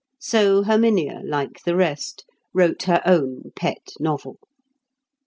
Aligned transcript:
So 0.19 0.63
Herminia, 0.63 1.21
like 1.23 1.61
the 1.63 1.75
rest, 1.75 2.25
wrote 2.55 2.81
her 2.85 3.03
own 3.05 3.51
pet 3.55 3.89
novel. 3.99 4.39